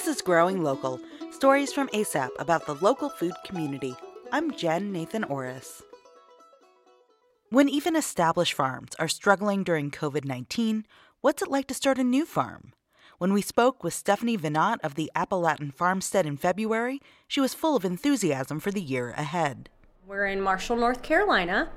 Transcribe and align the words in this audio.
This 0.00 0.16
is 0.16 0.22
Growing 0.22 0.62
Local 0.62 0.98
stories 1.30 1.74
from 1.74 1.88
ASAP 1.88 2.30
about 2.38 2.64
the 2.64 2.74
local 2.76 3.10
food 3.10 3.34
community. 3.44 3.94
I'm 4.32 4.50
Jen 4.52 4.92
Nathan 4.92 5.24
Orris. 5.24 5.82
When 7.50 7.68
even 7.68 7.94
established 7.94 8.54
farms 8.54 8.94
are 8.98 9.08
struggling 9.08 9.62
during 9.62 9.90
COVID 9.90 10.24
19, 10.24 10.86
what's 11.20 11.42
it 11.42 11.50
like 11.50 11.66
to 11.66 11.74
start 11.74 11.98
a 11.98 12.02
new 12.02 12.24
farm? 12.24 12.72
When 13.18 13.34
we 13.34 13.42
spoke 13.42 13.84
with 13.84 13.92
Stephanie 13.92 14.38
Vinot 14.38 14.78
of 14.82 14.94
the 14.94 15.10
Appalatin 15.14 15.74
Farmstead 15.74 16.24
in 16.24 16.38
February, 16.38 17.02
she 17.28 17.42
was 17.42 17.52
full 17.52 17.76
of 17.76 17.84
enthusiasm 17.84 18.58
for 18.58 18.70
the 18.70 18.80
year 18.80 19.10
ahead. 19.18 19.68
We're 20.06 20.24
in 20.24 20.40
Marshall, 20.40 20.76
North 20.76 21.02
Carolina, 21.02 21.68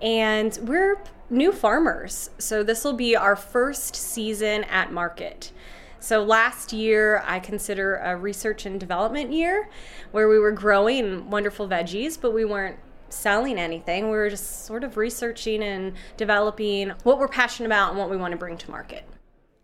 and 0.00 0.56
we're 0.62 1.02
new 1.30 1.50
farmers. 1.50 2.30
So 2.38 2.62
this 2.62 2.84
will 2.84 2.92
be 2.92 3.16
our 3.16 3.34
first 3.34 3.96
season 3.96 4.62
at 4.64 4.92
market. 4.92 5.50
So 6.00 6.24
last 6.24 6.72
year, 6.72 7.22
I 7.26 7.40
consider 7.40 7.96
a 7.96 8.16
research 8.16 8.64
and 8.64 8.80
development 8.80 9.32
year 9.32 9.68
where 10.12 10.28
we 10.28 10.38
were 10.38 10.52
growing 10.52 11.28
wonderful 11.30 11.68
veggies, 11.68 12.18
but 12.18 12.32
we 12.32 12.46
weren't 12.46 12.78
selling 13.10 13.58
anything. 13.58 14.04
We 14.04 14.16
were 14.16 14.30
just 14.30 14.64
sort 14.64 14.82
of 14.82 14.96
researching 14.96 15.62
and 15.62 15.92
developing 16.16 16.90
what 17.02 17.18
we're 17.18 17.28
passionate 17.28 17.66
about 17.66 17.90
and 17.90 17.98
what 17.98 18.08
we 18.08 18.16
want 18.16 18.32
to 18.32 18.38
bring 18.38 18.56
to 18.56 18.70
market. 18.70 19.04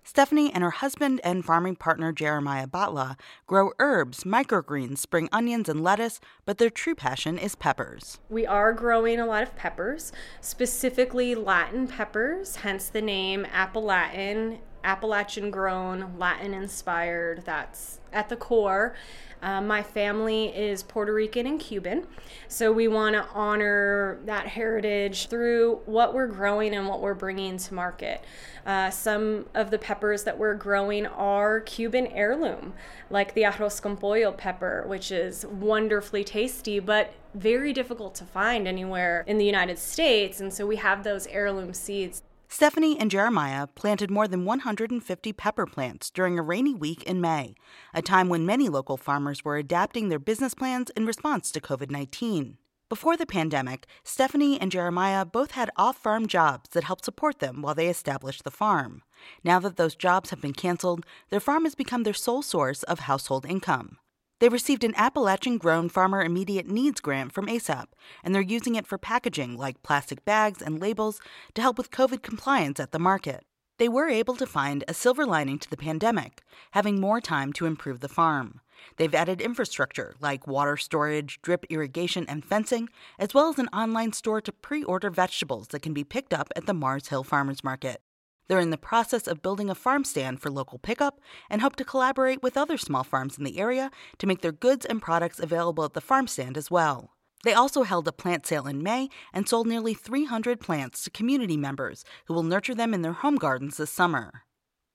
Stephanie 0.05 0.53
and 0.53 0.63
her 0.63 0.71
husband 0.71 1.21
and 1.25 1.45
farming 1.45 1.75
partner 1.75 2.13
Jeremiah 2.13 2.69
Batla 2.69 3.19
grow 3.49 3.73
herbs, 3.81 4.23
microgreens, 4.23 4.99
spring 4.99 5.29
onions, 5.33 5.69
and 5.69 5.83
lettuce, 5.83 6.21
but 6.45 6.59
their 6.59 6.71
true 6.71 6.95
passion 6.95 7.39
is 7.39 7.57
peppers. 7.57 8.21
We 8.29 8.47
are 8.47 8.73
growing 8.73 9.19
a 9.19 9.27
lot 9.27 9.43
of 9.43 9.57
peppers, 9.57 10.13
specifically 10.41 11.35
Latin 11.35 11.89
peppers, 11.89 12.57
hence 12.57 12.89
the 12.89 13.03
name 13.03 13.47
Appalatin 13.47 14.59
Appalachian 14.87 15.51
grown, 15.51 16.15
Latin 16.17 16.55
inspired. 16.55 17.43
That's 17.45 17.99
at 18.13 18.29
the 18.29 18.37
core. 18.37 18.95
Uh, 19.43 19.61
my 19.61 19.83
family 19.83 20.47
is 20.47 20.83
Puerto 20.83 21.13
Rican 21.13 21.47
and 21.47 21.61
Cuban, 21.61 22.07
so 22.49 22.73
we 22.73 22.89
want 22.89 23.15
to 23.15 23.27
honor 23.35 24.19
that 24.25 24.47
heritage 24.47 25.29
through 25.29 25.81
what 25.85 26.15
we're 26.15 26.27
growing 26.27 26.75
and 26.75 26.89
what 26.89 27.03
we're 27.03 27.15
bringing 27.15 27.59
to 27.59 27.75
market. 27.75 28.25
Uh, 28.65 28.89
some 28.91 29.45
of 29.55 29.71
the 29.71 29.79
peppers 29.79 30.25
that 30.25 30.39
we're 30.39 30.55
growing 30.55 31.07
are 31.07 31.61
Cuban 31.61 32.07
heirloom, 32.07 32.73
like 33.11 33.35
the 33.35 33.43
arroz 33.43 33.81
con 33.83 33.97
pollo 33.97 34.33
pepper, 34.33 34.85
which 34.87 35.13
is 35.13 35.45
wonderfully 35.45 36.25
tasty, 36.25 36.81
but 36.81 37.13
very 37.35 37.75
difficult 37.75 38.15
to 38.15 38.25
find 38.25 38.67
anywhere 38.67 39.23
in 39.27 39.37
the 39.37 39.45
United 39.45 39.79
States. 39.79 40.41
And 40.41 40.53
so 40.53 40.67
we 40.67 40.77
have 40.77 41.05
those 41.05 41.27
heirloom 41.27 41.75
seeds. 41.75 42.23
Stephanie 42.49 42.99
and 42.99 43.11
Jeremiah 43.11 43.67
planted 43.67 44.11
more 44.11 44.29
than 44.29 44.45
150 44.45 45.33
pepper 45.33 45.67
plants 45.67 46.11
during 46.11 46.39
a 46.39 46.43
rainy 46.43 46.75
week 46.75 47.03
in 47.03 47.21
May, 47.21 47.55
a 47.93 48.01
time 48.01 48.29
when 48.29 48.47
many 48.47 48.69
local 48.69 48.97
farmers 48.97 49.45
were 49.45 49.57
adapting 49.57 50.09
their 50.09 50.19
business 50.19 50.55
plans 50.55 50.91
in 50.91 51.07
response 51.07 51.51
to 51.51 51.61
COVID 51.61 51.91
19. 51.91 52.59
Before 52.89 53.17
the 53.17 53.27
pandemic, 53.27 53.87
Stephanie 54.05 54.61
and 54.61 54.71
Jeremiah 54.71 55.25
both 55.25 55.51
had 55.51 55.71
off 55.77 55.97
farm 55.97 56.29
jobs 56.29 56.71
that 56.71 56.85
helped 56.85 57.05
support 57.05 57.41
them 57.41 57.61
while 57.61 57.75
they 57.75 57.89
established 57.89 58.45
the 58.45 58.53
farm. 58.53 59.03
Now 59.43 59.59
that 59.59 59.77
those 59.77 59.97
jobs 59.97 60.31
have 60.31 60.41
been 60.41 60.53
canceled, 60.53 61.05
their 61.31 61.41
farm 61.41 61.65
has 61.65 61.75
become 61.75 62.05
their 62.05 62.15
sole 62.15 62.43
source 62.43 62.85
of 62.85 63.01
household 63.01 63.45
income. 63.45 63.99
They 64.39 64.51
received 64.51 64.85
an 64.85 64.95
Appalachian 64.97 65.57
grown 65.57 65.89
farmer 65.89 66.23
immediate 66.23 66.69
needs 66.69 67.01
grant 67.01 67.33
from 67.33 67.47
ASAP, 67.47 67.87
and 68.23 68.35
they're 68.35 68.43
using 68.43 68.75
it 68.75 68.87
for 68.87 68.99
packaging 68.99 69.57
like 69.57 69.83
plastic 69.83 70.27
bags 70.27 70.61
and 70.61 70.79
labels 70.79 71.21
to 71.55 71.63
help 71.63 71.79
with 71.79 71.91
COVID 71.91 72.23
compliance 72.23 72.79
at 72.79 72.93
the 72.93 72.99
market. 72.99 73.45
They 73.79 73.89
were 73.89 74.09
able 74.09 74.37
to 74.37 74.47
find 74.47 74.85
a 74.87 74.95
silver 74.95 75.25
lining 75.25 75.59
to 75.61 75.71
the 75.71 75.77
pandemic, 75.77 76.43
having 76.73 77.01
more 77.01 77.21
time 77.21 77.53
to 77.55 77.67
improve 77.67 78.01
the 78.01 78.09
farm. 78.09 78.61
They've 78.97 79.15
added 79.15 79.41
infrastructure 79.41 80.15
like 80.21 80.47
water 80.47 80.77
storage, 80.77 81.41
drip 81.41 81.65
irrigation, 81.71 82.27
and 82.29 82.45
fencing, 82.45 82.91
as 83.19 83.33
well 83.33 83.49
as 83.49 83.59
an 83.59 83.69
online 83.69 84.13
store 84.13 84.43
to 84.43 84.53
pre 84.53 84.83
order 84.85 85.09
vegetables 85.09 85.69
that 85.69 85.81
can 85.81 85.95
be 85.95 86.05
picked 86.05 86.35
up 86.35 86.53
at 86.55 86.67
the 86.67 86.75
Mars 86.75 87.09
Hill 87.09 87.25
Farmers 87.25 87.65
Market. 87.65 88.03
They're 88.49 88.61
in 88.61 88.71
the 88.71 88.79
process 88.79 89.27
of 89.27 89.43
building 89.43 89.69
a 89.69 89.75
farm 89.75 90.05
stand 90.05 90.41
for 90.41 90.51
local 90.51 90.79
pickup 90.79 91.21
and 91.51 91.61
hope 91.61 91.77
to 91.77 91.85
collaborate 91.85 92.43
with 92.43 92.57
other 92.57 92.79
small 92.79 93.05
farms 93.05 93.37
in 93.39 93.45
the 93.45 93.59
area 93.59 93.91
to 94.19 94.27
make 94.27 94.41
their 94.41 94.53
goods 94.53 94.87
and 94.87 95.03
products 95.03 95.41
available 95.41 95.85
at 95.85 95.95
the 95.95 96.01
farm 96.01 96.27
stand 96.27 96.57
as 96.57 96.71
well. 96.71 97.11
They 97.45 97.53
also 97.53 97.83
held 97.83 98.09
a 98.09 98.13
plant 98.13 98.47
sale 98.47 98.67
in 98.67 98.83
May 98.83 99.09
and 99.33 99.49
sold 99.49 99.67
nearly 99.67 99.95
300 99.95 100.59
plants 100.61 101.05
to 101.05 101.11
community 101.11 101.57
members 101.57 102.05
who 102.27 102.35
will 102.35 102.43
nurture 102.43 102.75
them 102.75 102.95
in 102.95 103.03
their 103.03 103.13
home 103.13 103.37
gardens 103.37 103.77
this 103.77 103.91
summer. 103.91 104.46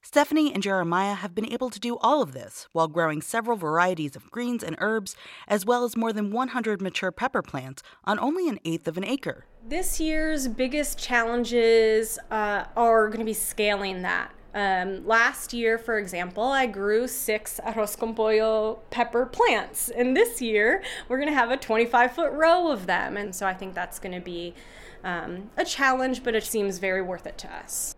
Stephanie 0.04 0.52
and 0.52 0.64
Jeremiah 0.64 1.14
have 1.14 1.36
been 1.36 1.52
able 1.54 1.70
to 1.70 1.80
do 1.80 1.96
all 2.00 2.24
of 2.24 2.34
this 2.34 2.68
while 2.72 2.88
growing 2.88 3.22
several 3.22 3.56
varieties 3.56 4.16
of 4.16 4.32
greens 4.32 4.64
and 4.64 4.76
herbs, 4.80 5.16
as 5.48 5.64
well 5.64 5.84
as 5.84 5.96
more 5.96 6.12
than 6.12 6.32
100 6.32 6.82
mature 6.82 7.12
pepper 7.12 7.44
plants 7.44 7.84
on 8.04 8.18
only 8.20 8.50
an 8.50 8.60
eighth 8.66 8.88
of 8.88 8.98
an 8.98 9.06
acre. 9.06 9.46
This 9.68 10.00
year's 10.00 10.48
biggest 10.48 10.98
challenges 10.98 12.18
uh, 12.32 12.66
are 12.76 13.08
going 13.08 13.20
to 13.20 13.26
be 13.26 13.34
scaling 13.34 14.02
that. 14.02 14.32
Um, 14.56 15.06
last 15.06 15.54
year, 15.54 15.78
for 15.78 16.00
example, 16.00 16.44
I 16.44 16.66
grew 16.66 17.08
six 17.08 17.60
arroz 17.64 17.98
con 17.98 18.16
pollo 18.16 18.80
pepper 18.90 19.28
plants, 19.28 19.90
and 19.90 20.18
this 20.18 20.42
year 20.42 20.84
we're 21.08 21.18
going 21.18 21.30
to 21.30 21.36
have 21.36 21.52
a 21.52 21.58
25 21.58 22.12
foot 22.12 22.32
row 22.34 22.72
of 22.72 22.88
them. 22.88 23.18
And 23.18 23.36
so 23.36 23.46
I 23.46 23.54
think 23.54 23.76
that's 23.76 24.00
going 24.00 24.16
to 24.16 24.20
be 24.20 24.56
um, 25.04 25.52
a 25.58 25.64
challenge, 25.64 26.24
but 26.24 26.34
it 26.34 26.44
seems 26.44 26.80
very 26.80 27.04
worth 27.04 27.28
it 27.28 27.38
to 27.38 27.54
us. 27.54 27.96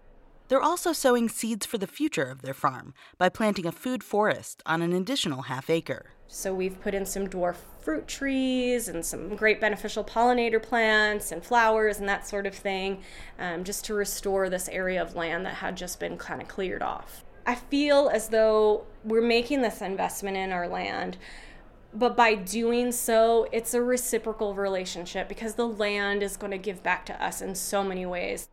They're 0.48 0.62
also 0.62 0.94
sowing 0.94 1.30
seeds 1.30 1.66
for 1.66 1.78
the 1.78 1.88
future 1.88 2.30
of 2.30 2.42
their 2.42 2.54
farm 2.54 2.94
by 3.18 3.30
planting 3.30 3.66
a 3.66 3.72
food 3.72 4.04
forest 4.04 4.62
on 4.66 4.81
an 4.81 4.94
additional 4.94 5.44
half 5.44 5.70
acre. 5.70 6.12
So 6.28 6.54
we've 6.54 6.80
put 6.81 6.94
in 6.94 7.06
some 7.06 7.28
dwarf 7.28 7.58
fruit 7.81 8.08
trees 8.08 8.88
and 8.88 9.06
some 9.06 9.36
great 9.36 9.62
beneficial 9.62 10.04
pollinator 10.04 10.62
plants 10.62 11.31
and 11.31 11.44
flowers 11.44 12.00
and 12.00 12.08
that 12.09 12.28
sort 12.28 12.46
of 12.46 12.56
thing, 12.56 13.02
um, 13.40 13.64
just 13.64 13.86
to 13.86 13.94
restore 13.94 14.50
this 14.50 14.68
area 14.70 15.02
of 15.02 15.16
land 15.16 15.46
that 15.46 15.56
had 15.56 15.78
just 15.78 16.00
been 16.00 16.18
kind 16.18 16.42
of 16.42 16.48
cleared 16.48 16.81
off. 16.81 17.24
I 17.46 17.56
feel 17.56 18.10
as 18.10 18.30
though 18.30 18.86
we're 19.04 19.22
making 19.22 19.62
this 19.62 19.81
investment 19.81 20.38
in 20.38 20.52
our 20.52 20.68
land 20.68 21.18
but 21.96 22.18
by 22.18 22.34
doing 22.34 22.92
so, 22.92 23.48
it's 23.52 23.74
a 23.74 23.81
reciprocal 23.81 24.56
relationship 24.56 25.30
because 25.30 25.56
the 25.56 25.68
land 25.68 26.24
is 26.24 26.38
going 26.38 26.52
to 26.52 26.58
give 26.58 26.81
back 26.81 27.06
to 27.06 27.24
us 27.24 27.42
in 27.42 27.54
so 27.54 27.84
many 27.84 28.06
ways. 28.06 28.50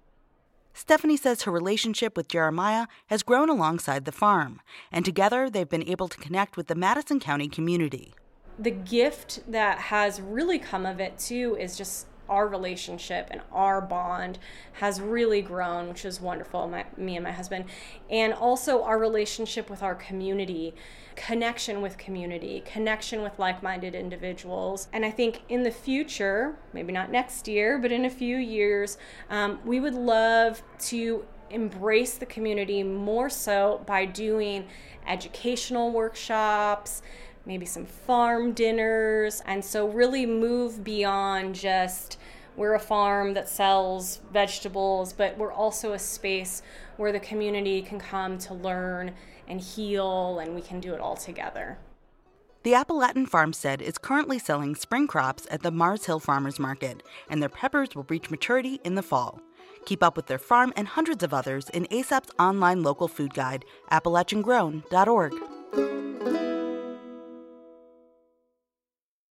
Stephanie 0.81 1.19
says 1.19 1.43
her 1.43 1.53
relationship 1.53 2.17
with 2.17 2.27
Jeremiah 2.27 2.87
has 3.09 3.23
grown 3.23 3.51
alongside 3.51 4.07
the 4.07 4.13
farm, 4.13 4.63
and 4.91 5.05
together 5.05 5.51
they've 5.51 5.69
been 5.69 5.87
able 5.87 6.09
to 6.09 6.17
connect 6.17 6.57
with 6.57 6.69
the 6.69 6.75
Madison 6.75 7.21
County 7.21 7.49
community. 7.49 8.15
The 8.59 8.71
gift 8.71 9.41
that 9.47 9.77
has 9.79 10.23
really 10.23 10.59
come 10.59 10.87
of 10.87 10.99
it, 10.99 11.19
too, 11.19 11.55
is 11.61 11.77
just 11.77 12.07
our 12.31 12.49
relationship 12.49 13.29
and 13.31 13.43
our 13.53 13.81
bond 13.81 14.39
has 14.75 15.01
really 15.01 15.43
grown, 15.43 15.89
which 15.89 16.05
is 16.05 16.21
wonderful, 16.21 16.69
my, 16.69 16.87
me 16.97 17.17
and 17.17 17.25
my 17.25 17.33
husband. 17.33 17.65
And 18.09 18.33
also 18.33 18.83
our 18.85 18.99
relationship 18.99 19.69
with 19.69 19.83
our 19.83 19.97
community, 19.97 20.75
connection 21.17 21.83
with 21.83 21.99
community, 21.99 22.63
connection 22.65 23.23
with 23.23 23.39
like 23.39 23.63
minded 23.63 23.95
individuals. 23.95 24.89
And 24.93 25.05
I 25.05 25.11
think 25.11 25.43
in 25.49 25.65
the 25.65 25.71
future, 25.73 26.57
maybe 26.73 26.93
not 26.93 27.11
next 27.11 27.49
year, 27.49 27.77
but 27.77 27.93
in 27.93 28.05
a 28.05 28.11
few 28.11 28.37
years, 28.37 28.97
um, 29.29 29.59
we 29.65 29.81
would 29.81 29.95
love 29.95 30.63
to 30.79 31.27
embrace 31.51 32.15
the 32.15 32.27
community 32.27 32.83
more 32.85 33.29
so 33.29 33.83
by 33.85 34.05
doing 34.05 34.67
educational 35.07 35.91
workshops 35.91 37.03
maybe 37.51 37.67
some 37.67 37.85
farm 37.85 38.53
dinners, 38.53 39.43
and 39.45 39.65
so 39.65 39.89
really 39.89 40.25
move 40.25 40.85
beyond 40.85 41.53
just 41.53 42.17
we're 42.57 42.75
a 42.75 42.79
farm 42.79 43.35
that 43.35 43.49
sells 43.49 44.21
vegetables, 44.33 45.13
but 45.13 45.37
we're 45.37 45.53
also 45.53 45.93
a 45.93 45.99
space 45.99 46.63
where 46.97 47.11
the 47.11 47.19
community 47.19 47.83
can 47.83 47.99
come 47.99 48.39
to 48.39 48.55
learn 48.55 49.15
and 49.49 49.61
heal, 49.61 50.39
and 50.39 50.55
we 50.55 50.61
can 50.61 50.79
do 50.79 50.95
it 50.95 51.01
all 51.01 51.17
together. 51.17 51.77
The 52.63 52.75
Appalatin 52.75 53.29
Farmstead 53.29 53.83
is 53.83 53.99
currently 53.99 54.39
selling 54.39 54.77
spring 54.77 55.09
crops 55.09 55.49
at 55.51 55.63
the 55.63 55.73
Mars 55.73 56.05
Hill 56.05 56.21
Farmers 56.21 56.61
Market, 56.61 57.03
and 57.29 57.43
their 57.43 57.49
peppers 57.49 57.97
will 57.97 58.07
reach 58.09 58.31
maturity 58.31 58.81
in 58.85 58.95
the 58.95 59.03
fall. 59.03 59.41
Keep 59.87 60.05
up 60.05 60.15
with 60.15 60.27
their 60.27 60.39
farm 60.39 60.73
and 60.77 60.87
hundreds 60.87 61.25
of 61.25 61.35
others 61.35 61.69
in 61.71 61.87
ASAP's 61.87 62.31
online 62.39 62.85
local 62.85 63.09
food 63.09 63.35
guide, 63.35 63.65
appalachiangrown.org. 63.91 65.50